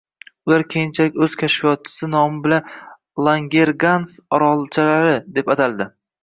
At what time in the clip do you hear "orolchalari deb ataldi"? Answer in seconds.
4.39-5.89